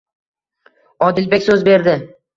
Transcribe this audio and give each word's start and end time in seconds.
Odilbek 1.09 1.47
so'z 1.51 1.65
berdi. 1.69 1.95